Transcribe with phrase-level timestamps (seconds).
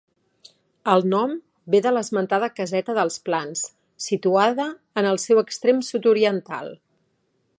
[0.93, 1.33] El nom
[1.73, 3.63] ve de l'esmentada Caseta dels Plans,
[4.07, 4.67] situada
[5.03, 6.75] en el seu extrem sud-oriental.